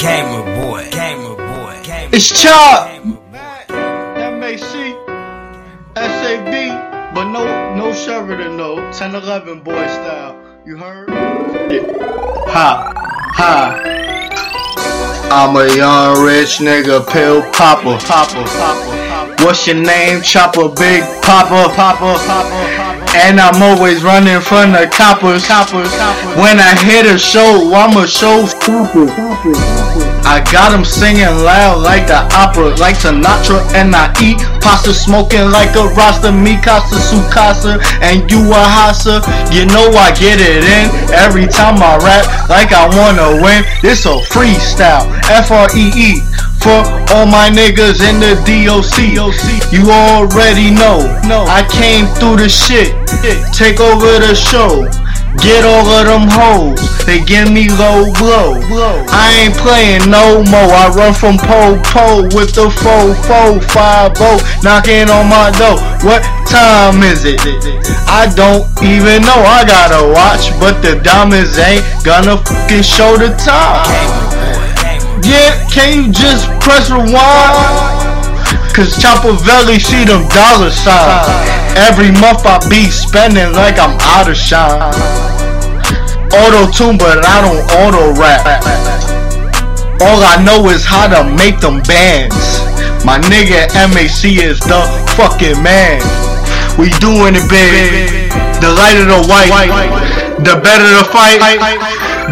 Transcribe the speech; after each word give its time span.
Gamer 0.00 0.62
boy, 0.62 0.88
gamer 0.90 1.36
boy, 1.36 1.78
gamer 1.82 2.14
It's 2.16 2.30
Chop. 2.30 3.04
MAC, 3.04 4.58
SAB, 5.94 7.14
but 7.14 7.24
no, 7.28 7.74
no 7.76 7.92
Sheridan, 7.92 8.56
no. 8.56 8.76
1011 8.76 9.60
boy 9.60 9.86
style. 9.88 10.42
You 10.64 10.78
heard? 10.78 11.10
Ha, 11.10 12.92
ha. 13.34 13.76
I'm 15.30 15.54
a 15.56 15.76
young 15.76 16.24
rich 16.24 16.60
nigga, 16.60 17.06
pill 17.12 17.42
popper, 17.52 17.98
popper, 18.06 18.42
popper. 18.42 19.09
What's 19.40 19.66
your 19.66 19.76
name? 19.76 20.22
Chopper, 20.22 20.68
big 20.68 21.02
popper, 21.22 21.68
popper, 21.74 22.14
popper. 22.26 23.00
And 23.12 23.40
I'm 23.40 23.60
always 23.60 24.04
running 24.04 24.40
from 24.40 24.70
the 24.70 24.86
coppers, 24.86 25.44
coppers. 25.46 25.90
When 26.38 26.60
I 26.60 26.78
hit 26.78 27.06
a 27.06 27.18
show, 27.18 27.72
I'm 27.74 27.96
a 27.96 28.06
show 28.06 28.46
stopper. 28.46 29.10
I 30.24 30.38
got 30.52 30.72
'em 30.72 30.84
singing 30.84 31.26
loud 31.42 31.82
like 31.82 32.06
the 32.06 32.22
opera, 32.36 32.76
like 32.76 32.94
Sinatra, 32.94 33.58
and 33.74 33.96
I 33.96 34.12
eat 34.20 34.38
pasta 34.60 34.94
smoking 34.94 35.50
like 35.50 35.74
a 35.74 35.88
Rasta, 35.88 36.30
me 36.30 36.56
casa 36.62 37.00
su 37.00 37.18
casa, 37.30 37.80
and 38.00 38.30
you 38.30 38.40
a 38.52 38.62
hassa. 38.76 39.18
You 39.50 39.66
know 39.66 39.90
I 39.98 40.12
get 40.12 40.38
it 40.40 40.62
in 40.62 40.86
every 41.12 41.48
time 41.48 41.82
I 41.82 41.96
rap, 41.98 42.48
like 42.48 42.72
I 42.72 42.86
wanna 42.94 43.42
win. 43.42 43.64
This 43.82 44.06
a 44.06 44.20
freestyle, 44.30 45.10
F 45.28 45.50
R 45.50 45.66
E 45.74 45.90
E. 45.96 46.29
For 46.60 46.84
all 47.16 47.24
my 47.24 47.48
niggas 47.48 48.04
in 48.04 48.20
the 48.20 48.36
DOC, 48.44 49.16
you 49.72 49.90
already 49.90 50.70
know. 50.70 51.00
I 51.48 51.64
came 51.64 52.06
through 52.20 52.36
the 52.36 52.48
shit, 52.48 52.92
take 53.52 53.80
over 53.80 54.20
the 54.20 54.34
show. 54.34 54.84
Get 55.38 55.64
all 55.64 55.86
of 55.86 56.04
them 56.10 56.26
hoes, 56.26 56.82
they 57.06 57.22
give 57.22 57.50
me 57.50 57.70
low 57.78 58.12
blow. 58.18 58.58
I 59.08 59.46
ain't 59.46 59.54
playing 59.56 60.10
no 60.10 60.42
more. 60.50 60.68
I 60.74 60.90
run 60.90 61.14
from 61.14 61.38
pole 61.38 61.78
pole 61.86 62.26
with 62.34 62.52
the 62.52 62.68
four 62.68 63.14
four 63.24 63.62
five 63.70 64.12
oh, 64.18 64.42
knocking 64.66 65.08
on 65.08 65.30
my 65.30 65.54
door. 65.54 65.78
What 66.02 66.26
time 66.50 67.00
is 67.06 67.24
it? 67.24 67.40
I 68.10 68.26
don't 68.34 68.66
even 68.82 69.22
know. 69.22 69.40
I 69.46 69.64
gotta 69.64 70.12
watch, 70.12 70.50
but 70.58 70.82
the 70.82 71.00
diamonds 71.00 71.56
ain't 71.56 71.86
gonna 72.04 72.36
fucking 72.36 72.82
show 72.82 73.16
the 73.16 73.30
time. 73.38 74.09
Yeah, 75.50 75.66
can 75.66 75.88
you 75.98 76.12
just 76.12 76.46
press 76.62 76.90
rewind? 76.94 77.10
Cause 78.70 78.94
Choppaveli 79.02 79.82
see 79.82 80.06
them 80.06 80.22
dollar 80.30 80.70
signs. 80.70 81.26
Every 81.74 82.14
month 82.22 82.46
I 82.46 82.62
be 82.70 82.86
spending 82.86 83.50
like 83.58 83.74
I'm 83.74 83.98
out 84.14 84.30
of 84.30 84.36
shine. 84.38 84.94
Auto 86.30 86.70
tune, 86.70 86.98
but 86.98 87.26
I 87.26 87.42
don't 87.42 87.66
auto 87.82 88.14
rap. 88.14 88.46
All 90.06 90.22
I 90.22 90.38
know 90.46 90.70
is 90.70 90.86
how 90.86 91.10
to 91.10 91.26
make 91.34 91.58
them 91.58 91.82
bands. 91.82 92.62
My 93.02 93.18
nigga 93.18 93.66
MAC 93.90 94.22
is 94.30 94.60
the 94.60 94.86
fucking 95.18 95.60
man. 95.66 95.98
We 96.78 96.90
doing 97.02 97.34
it 97.34 97.50
big. 97.50 98.30
The 98.62 98.70
light 98.70 99.02
of 99.02 99.08
the 99.10 99.26
white, 99.26 99.50
the 100.44 100.56
better 100.56 100.88
the 100.88 101.04
fight, 101.12 101.40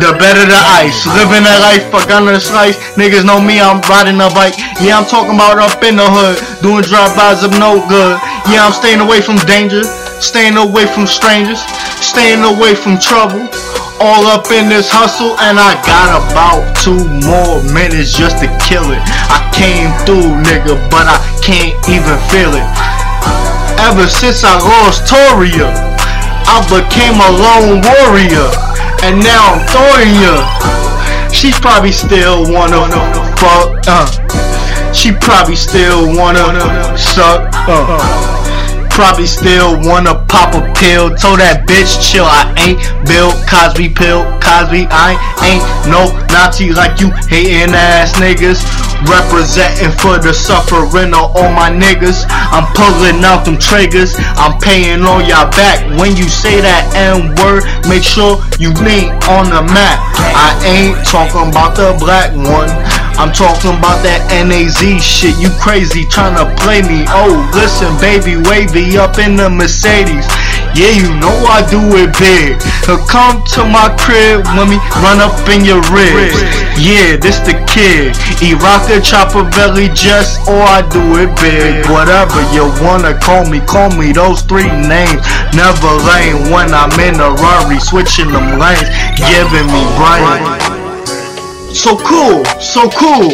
the 0.01 0.13
better 0.17 0.45
the 0.45 0.63
ice. 0.81 1.05
Living 1.13 1.45
that 1.45 1.61
life, 1.61 1.85
fuck 1.93 2.09
on 2.09 2.25
the 2.25 2.41
slice. 2.41 2.77
Niggas 2.97 3.25
know 3.25 3.41
me, 3.41 3.61
I'm 3.61 3.85
riding 3.85 4.21
a 4.21 4.31
bike. 4.33 4.57
Yeah, 4.81 4.97
I'm 4.97 5.05
talking 5.05 5.37
about 5.37 5.61
up 5.61 5.83
in 5.85 5.97
the 5.97 6.09
hood, 6.09 6.41
doing 6.65 6.85
drive-bys 6.85 7.45
of 7.45 7.53
no 7.61 7.85
good. 7.89 8.17
Yeah, 8.49 8.65
I'm 8.65 8.73
staying 8.73 9.01
away 9.01 9.21
from 9.21 9.37
danger, 9.45 9.85
staying 10.25 10.57
away 10.57 10.89
from 10.89 11.05
strangers, 11.05 11.61
staying 12.01 12.45
away 12.45 12.75
from 12.75 12.97
trouble. 12.97 13.45
All 14.01 14.31
up 14.31 14.47
in 14.55 14.71
this 14.71 14.87
hustle, 14.89 15.35
and 15.43 15.59
I 15.59 15.75
got 15.83 16.23
about 16.31 16.63
two 16.79 17.03
more 17.27 17.59
minutes 17.75 18.15
just 18.15 18.39
to 18.41 18.49
kill 18.63 18.95
it. 18.95 19.03
I 19.27 19.43
came 19.51 19.91
through, 20.07 20.39
nigga, 20.47 20.79
but 20.89 21.11
I 21.11 21.19
can't 21.43 21.75
even 21.91 22.17
feel 22.31 22.55
it. 22.55 22.69
Ever 23.83 24.07
since 24.07 24.47
I 24.47 24.55
lost 24.63 25.11
Toria, 25.11 25.88
I 26.51 26.65
became 26.65 27.21
a 27.21 27.31
lone 27.31 27.83
warrior, 27.85 28.49
and 29.05 29.23
now 29.23 29.53
I'm 29.53 29.61
Thoria. 29.69 30.35
She 31.31 31.53
probably 31.53 31.93
still 31.93 32.51
wanna 32.51 32.89
fuck, 33.37 33.85
uh. 33.87 34.93
She 34.95 35.13
probably 35.13 35.57
still 35.57 36.17
wanna 36.17 36.97
suck, 36.97 37.53
uh. 37.69 38.38
Probably 38.99 39.31
still 39.31 39.79
wanna 39.87 40.27
pop 40.27 40.59
a 40.59 40.75
pill. 40.75 41.15
Told 41.15 41.39
that 41.39 41.71
bitch 41.71 42.03
chill. 42.03 42.27
I 42.27 42.51
ain't 42.59 42.83
Bill 43.07 43.31
Cosby 43.47 43.95
pill. 43.95 44.27
Cosby, 44.43 44.91
I 44.91 45.15
ain't 45.39 45.63
no 45.87 46.11
Nazi 46.35 46.75
like 46.75 46.99
you 46.99 47.15
hating 47.31 47.79
ass 47.79 48.19
niggas. 48.19 48.59
Representing 49.07 49.95
for 50.03 50.19
the 50.19 50.35
suffering 50.35 51.15
of 51.15 51.31
all 51.31 51.47
my 51.55 51.71
niggas. 51.71 52.27
I'm 52.51 52.67
pulling 52.75 53.23
out 53.23 53.47
them 53.47 53.55
triggers. 53.55 54.19
I'm 54.35 54.59
paying 54.59 55.07
on 55.07 55.31
y'all 55.31 55.47
back. 55.55 55.79
When 55.95 56.19
you 56.19 56.27
say 56.27 56.59
that 56.59 56.91
N 56.99 57.39
word, 57.39 57.63
make 57.87 58.03
sure 58.03 58.43
you 58.59 58.75
lean 58.83 59.15
on 59.31 59.47
the 59.47 59.63
map. 59.63 60.03
I 60.35 60.59
ain't 60.67 61.07
talking 61.07 61.55
about 61.55 61.79
the 61.79 61.95
black 62.03 62.35
one. 62.35 62.67
I'm 63.19 63.35
talking 63.35 63.75
about 63.75 64.07
that 64.07 64.31
NAZ 64.31 64.79
shit. 65.03 65.35
You 65.43 65.51
crazy 65.59 66.07
trying 66.07 66.39
to 66.39 66.47
play 66.63 66.87
me. 66.87 67.03
Oh, 67.11 67.35
listen, 67.51 67.91
baby, 67.99 68.39
wavy 68.39 68.95
up 68.95 69.19
in 69.19 69.35
the 69.35 69.51
Mercedes. 69.51 70.23
Yeah, 70.79 70.95
you 70.95 71.11
know 71.19 71.35
I 71.51 71.67
do 71.67 71.83
it 71.99 72.15
big. 72.15 72.63
So 72.87 72.95
come 73.11 73.43
to 73.59 73.67
my 73.67 73.91
crib 73.99 74.47
me 74.71 74.79
run 75.03 75.19
up 75.19 75.35
in 75.51 75.67
your 75.67 75.83
ribs. 75.91 76.39
Yeah, 76.79 77.19
this 77.19 77.43
the 77.43 77.59
kid. 77.67 78.15
Iraka 78.39 79.03
Choppaveli 79.03 79.91
just 79.91 80.39
or 80.47 80.63
I 80.63 80.87
do 80.87 81.03
it 81.19 81.35
big. 81.43 81.91
Whatever 81.91 82.39
you 82.55 82.71
wanna 82.79 83.19
call 83.19 83.43
me, 83.51 83.59
call 83.67 83.91
me 83.99 84.15
those 84.15 84.47
three 84.47 84.71
names. 84.71 85.27
Never 85.59 85.91
lame 86.07 86.55
when 86.55 86.71
I'm 86.71 86.95
in 87.03 87.19
a 87.19 87.35
Rari, 87.35 87.83
switching 87.83 88.31
them 88.31 88.63
lanes, 88.63 88.87
giving 89.19 89.67
me 89.67 89.83
brain. 89.99 90.68
So 91.73 91.97
cool, 91.97 92.45
so 92.61 92.89
cool. 92.91 93.31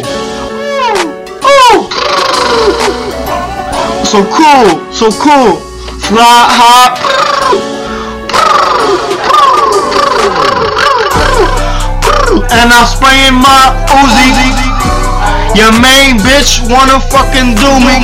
So 4.05 4.23
cool, 4.31 4.93
so 4.93 5.11
cool. 5.23 5.57
Fly 6.03 6.47
high. 6.51 6.95
And 12.51 12.73
I'm 12.73 12.87
spraying 12.87 13.39
my 13.41 13.73
Uzi. 13.89 14.31
Your 15.57 15.73
main 15.81 16.19
bitch 16.19 16.61
wanna 16.69 17.01
fucking 17.01 17.55
do 17.55 17.71
me. 17.81 18.03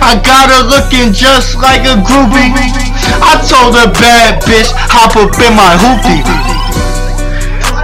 I 0.00 0.20
got 0.24 0.48
her 0.48 0.62
looking 0.62 1.12
just 1.12 1.56
like 1.56 1.82
a 1.82 2.00
groupie. 2.00 2.54
I 3.20 3.36
told 3.46 3.74
her 3.76 3.92
bad 3.92 4.42
bitch 4.42 4.72
hop 4.72 5.16
up 5.16 5.34
in 5.42 5.54
my 5.54 5.76
hoopty. 5.76 6.47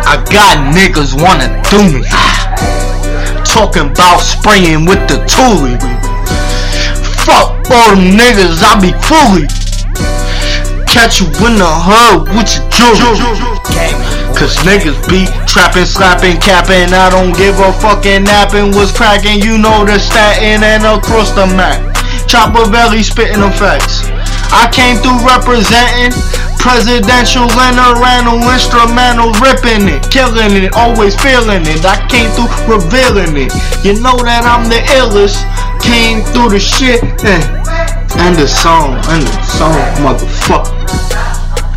I 0.04 0.20
got 0.28 0.72
niggas 0.76 1.16
wanna 1.16 1.48
do 1.72 1.80
me. 1.88 2.04
Talking 3.44 3.90
about 3.90 4.20
spraying 4.20 4.84
with 4.84 5.00
the 5.08 5.24
toolie. 5.24 5.80
Fuck 7.24 7.56
all 7.72 7.96
them 7.96 8.12
niggas, 8.12 8.60
I 8.60 8.76
be 8.80 8.92
fully. 9.08 9.48
Catch 10.84 11.20
you 11.20 11.26
in 11.48 11.56
the 11.56 11.66
hood 11.66 12.28
with 12.36 12.52
your 12.52 12.92
jewelry. 12.94 13.54
Cause 14.36 14.54
niggas 14.66 14.98
be 15.08 15.26
trapping, 15.46 15.86
slapping, 15.86 16.36
capping. 16.38 16.92
I 16.92 17.08
don't 17.08 17.32
give 17.34 17.58
a 17.58 17.72
fucking 17.80 18.24
napping. 18.24 18.74
What's 18.74 18.92
cracking? 18.92 19.40
You 19.40 19.58
know 19.58 19.86
the 19.86 19.98
statin 19.98 20.62
and 20.62 20.84
across 20.84 21.30
the 21.32 21.46
map. 21.56 21.80
Choppaveli 22.28 23.02
spitting 23.02 23.40
them 23.40 23.52
facts. 23.52 24.04
I 24.52 24.68
came 24.70 24.98
through 25.02 25.18
representing 25.26 26.14
presidential 26.64 27.44
and 27.44 27.76
Randall 28.00 28.40
instrumental, 28.40 29.36
ripping 29.44 29.84
it, 29.84 30.00
killing 30.10 30.56
it, 30.56 30.72
always 30.72 31.14
feeling 31.20 31.60
it. 31.68 31.84
I 31.84 32.00
came 32.08 32.32
through 32.32 32.48
revealing 32.64 33.36
it. 33.36 33.52
You 33.84 34.00
know 34.00 34.16
that 34.24 34.48
I'm 34.48 34.64
the 34.72 34.80
illest. 34.96 35.44
Came 35.84 36.24
through 36.32 36.56
the 36.56 36.58
shit 36.58 37.04
eh. 37.20 37.44
and 38.16 38.34
the 38.34 38.48
song, 38.48 38.96
and 39.12 39.20
the 39.20 39.42
song, 39.44 39.76
motherfucker, 40.00 40.72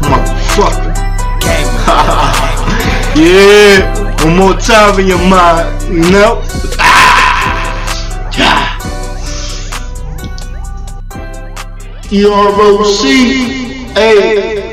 motherfucker. 0.07 0.95
yeah, 3.19 3.91
one 4.23 4.37
more 4.37 4.55
time 4.55 4.97
in 5.01 5.07
your 5.07 5.19
mind, 5.27 5.67
know. 6.09 6.39
Ah, 6.79 8.31
yeah. 8.39 8.77
E 12.09 12.23
R 12.23 12.55
O 12.55 12.83
C. 12.85 13.67
Hey. 13.93 14.66